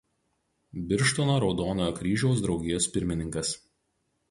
Birštono 0.93 1.35
Raudonojo 1.43 1.95
Kryžiaus 1.99 2.41
draugijos 2.47 2.91
pirmininkas. 2.97 3.57